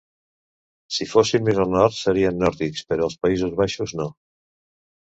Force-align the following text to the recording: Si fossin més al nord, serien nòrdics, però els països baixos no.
Si 0.95 1.05
fossin 1.11 1.45
més 1.49 1.61
al 1.65 1.69
nord, 1.75 1.97
serien 1.99 2.43
nòrdics, 2.45 2.89
però 2.91 3.07
els 3.11 3.21
països 3.27 3.57
baixos 3.65 3.97
no. 4.03 4.13